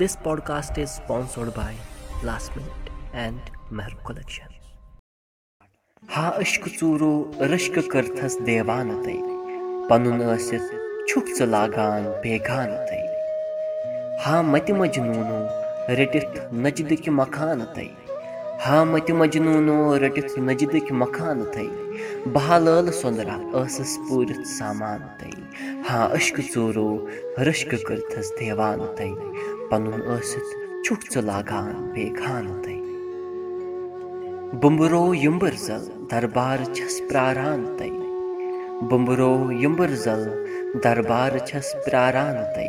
[0.00, 1.74] This podcast is sponsored this podcast is sponsored by
[2.24, 2.58] last
[6.16, 9.02] ہا أشکہٕ ژوٗرو رٔشکہٕ کٔرتھَس دیوانہٕ
[9.88, 10.74] پَنُن ٲسِتھ
[11.08, 12.86] چھُکھ ژٕ لاگان بیگانہٕ
[14.26, 15.46] ہا متہِ مجہِ نوٗنو
[15.88, 17.88] رٔٹِتھ نچدٕکہِ مخانہٕ تٔے
[18.66, 21.66] ہا متہِ مجنوٗنو رٔٹِتھ نجدٕکۍ مکانہٕ تै
[22.34, 25.32] بہالٲل سۄنٛدرا ٲسٕس پوٗرِتھ سامان تै
[25.88, 26.88] ہا أشکہٕ ژوٗرو
[27.46, 28.80] رٔشکہٕ کٔرتھس دیوان
[29.68, 30.50] پنُن ٲسِتھ
[30.84, 32.78] چھُکھ ژٕ لاگان بیگان تै
[34.60, 37.90] بُمبرو یمبر زل دربار چھس پیاران تَے
[38.90, 40.24] بُمبرو یمبر زل
[40.84, 42.68] دربار چھس پیاران تَے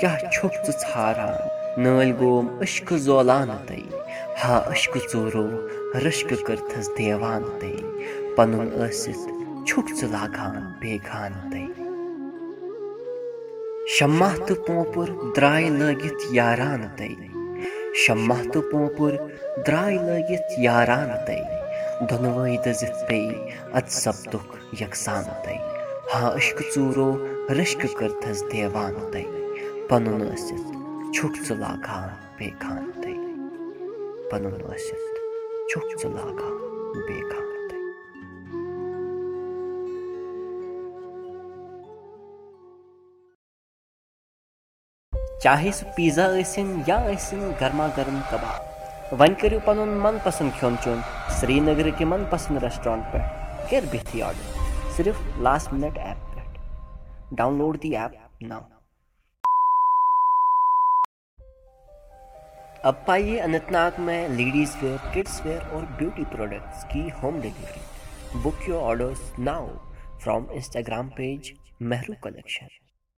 [0.00, 1.36] کیاہ چھُکھ ژٕ ژھاران
[1.82, 3.97] نٲلۍ گوم أشکہٕ زولان تَے
[4.44, 5.46] ہا أشکہٕ ژوٗرو
[6.04, 7.42] رٔشکہٕ کٔرتھس دیوان
[8.36, 9.24] پنُن ٲسِتھ
[9.66, 11.64] چھُکھ ژٕ لاگان بیگان تَے۔
[13.94, 16.82] شمع تہٕ پوپُر درٛاے لٲگِتھ یاران
[18.02, 19.12] شمع تہٕ پوپُر
[19.66, 21.10] درٛاے لٲگِتھ یاران
[22.08, 23.36] دۄنوَے دٔزِتھ پیٚیہِ
[23.78, 24.52] اَدٕ سپدُکھ
[24.82, 25.56] یکسان تَے۔
[26.14, 27.10] ہا أشکہٕ ژوٗرو
[27.58, 29.24] رٔشکہٕ کٔرتھس دیوان تَے۔
[29.88, 30.68] پنُن ٲسِتھ
[31.14, 33.27] چھُکھ ژٕ لاگان بیگان تَے
[45.42, 50.74] چاہے سُہ پیٖزا ٲسِن یا ٲسِن گرما گرم کباب وۄنۍ کٔرِو پنُن من پسنٛد کھیوٚن
[50.82, 51.00] چیوٚن
[51.40, 57.82] سرینگرٕکہِ من پسنٛد ریسٹورنٹ پٮ۪ٹھ کر بِہتھٕے آرڈر صرف لاسٹ مِنٹ ایپ پٮ۪ٹھ download
[57.82, 58.77] the app now
[62.84, 68.68] अब पाइए अनंतनाग में लेडीज़ वेयर किड्स वेयर और ब्यूटी प्रोडक्ट्स की home delivery book
[68.68, 69.66] your orders now
[70.22, 72.68] from Instagram page Mehru collection